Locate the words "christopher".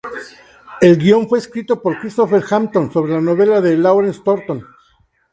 1.99-2.43